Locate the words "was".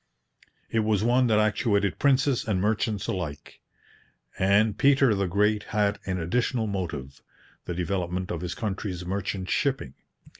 0.79-1.03